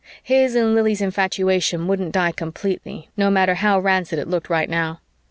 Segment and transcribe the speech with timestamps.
[0.23, 4.99] His and Lili's infatuation wouldn't die completely, no matter how rancid it looked right now.